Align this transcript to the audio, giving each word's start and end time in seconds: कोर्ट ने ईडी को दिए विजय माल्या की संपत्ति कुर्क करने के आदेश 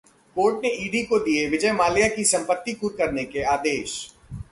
कोर्ट 0.35 0.63
ने 0.63 0.69
ईडी 0.85 1.01
को 1.03 1.19
दिए 1.19 1.47
विजय 1.49 1.71
माल्या 1.73 2.07
की 2.07 2.23
संपत्ति 2.23 2.73
कुर्क 2.73 2.95
करने 2.97 3.23
के 3.25 3.41
आदेश 3.51 3.93